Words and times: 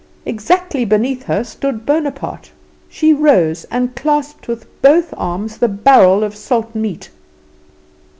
Exactly 0.25 0.83
beneath 0.83 1.21
her 1.25 1.43
stood 1.43 1.85
Bonaparte. 1.85 2.49
She 2.89 3.13
rose 3.13 3.65
and 3.69 3.93
clasped 3.95 4.47
with 4.47 4.65
both 4.81 5.13
arms 5.15 5.59
the 5.59 5.67
barrel 5.69 6.23
of 6.23 6.35
salt 6.35 6.73
meat. 6.73 7.11